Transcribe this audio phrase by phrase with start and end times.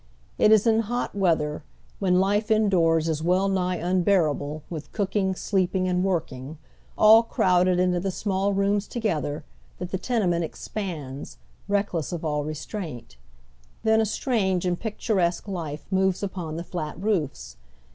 [0.39, 1.61] It is in hot weather,
[1.99, 6.57] when life indoors is well nigh unhearable with cooking, sleeping, and working,
[6.97, 9.43] all crowded into the small rooms together,
[9.77, 11.37] that the tenement expands,
[11.67, 13.15] reckless of all restraint.
[13.83, 17.57] Than a strange and picturesque life moves upon the flat roofs.